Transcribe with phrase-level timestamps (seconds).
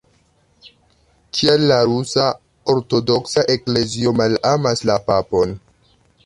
[1.39, 2.23] Kial la rusa
[2.75, 5.55] ortodoksa eklezio malamas la papon?